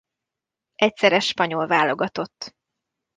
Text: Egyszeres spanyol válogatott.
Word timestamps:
Egyszeres 0.75 1.25
spanyol 1.27 1.67
válogatott. 1.67 2.55